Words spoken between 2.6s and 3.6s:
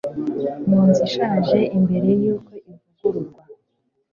ivugururwa